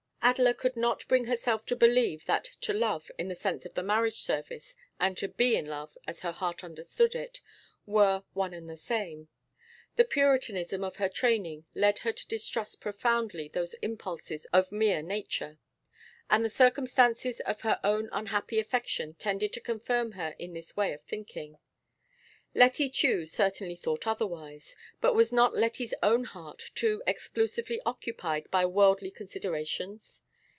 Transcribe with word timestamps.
Adela 0.23 0.53
could 0.53 0.77
not 0.77 1.05
bring 1.07 1.25
herself 1.25 1.65
to 1.65 1.75
believe 1.75 2.25
that 2.27 2.43
'to 2.61 2.73
love' 2.73 3.09
in 3.17 3.27
the 3.27 3.33
sense 3.33 3.65
of 3.65 3.73
the 3.73 3.81
marriage 3.81 4.19
service 4.21 4.75
and 4.99 5.17
to 5.17 5.27
'be 5.27 5.55
in 5.57 5.65
love' 5.65 5.97
as 6.07 6.19
her 6.21 6.31
heart 6.31 6.63
understood 6.63 7.15
it 7.15 7.41
were 7.87 8.23
one 8.33 8.53
and 8.53 8.69
the 8.69 8.77
same 8.77 9.21
thing. 9.21 9.27
The 9.95 10.05
Puritanism 10.05 10.83
of 10.83 10.97
her 10.97 11.09
training 11.09 11.65
led 11.73 11.99
her 12.05 12.13
to 12.13 12.27
distrust 12.27 12.79
profoundly 12.79 13.47
those 13.49 13.73
impulses 13.81 14.45
of 14.53 14.71
mere 14.71 15.01
nature. 15.01 15.57
And 16.29 16.45
the 16.45 16.49
circumstances 16.51 17.39
of 17.41 17.61
her 17.61 17.79
own 17.83 18.07
unhappy 18.11 18.59
affection 18.59 19.15
tended 19.15 19.51
to 19.53 19.59
confirm 19.59 20.11
her 20.11 20.35
in 20.37 20.53
this 20.53 20.77
way 20.77 20.93
of 20.93 21.01
thinking. 21.03 21.57
Letty 22.53 22.89
Tew 22.89 23.25
certainly 23.25 23.75
thought 23.77 24.05
otherwise, 24.05 24.75
but 24.99 25.13
was 25.15 25.31
not 25.31 25.55
Letty's 25.55 25.93
own 26.03 26.25
heart 26.25 26.61
too 26.75 27.01
exclusively 27.07 27.79
occupied 27.85 28.51
by 28.51 28.65
worldly 28.65 29.09
considerations? 29.11 30.23